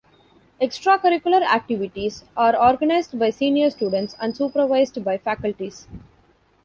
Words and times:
Extracurricular 0.59 1.43
activities 1.45 2.23
are 2.35 2.55
organised 2.55 3.19
by 3.19 3.29
senior 3.29 3.69
students 3.69 4.15
and 4.19 4.35
supervised 4.35 5.03
by 5.03 5.15
faculty. 5.19 5.71